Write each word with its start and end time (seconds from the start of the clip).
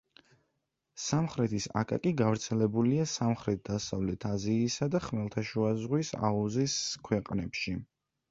სამხრეთის 1.01 1.65
აკაკი 1.81 2.13
გავრცელებულია 2.21 3.03
სამხრეთ-დასავლეთ 3.11 4.25
აზიასა 4.31 4.89
და 4.95 5.01
ხმელთაშუა 5.09 5.75
ზღვის 5.85 6.11
აუზის 6.31 6.79
ქვეყნებში. 7.09 7.75